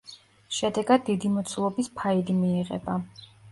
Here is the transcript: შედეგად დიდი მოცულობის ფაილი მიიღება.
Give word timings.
შედეგად 0.59 1.05
დიდი 1.09 1.31
მოცულობის 1.35 1.91
ფაილი 2.01 2.39
მიიღება. 2.41 2.99